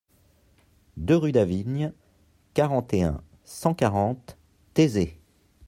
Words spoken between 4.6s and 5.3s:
Thésée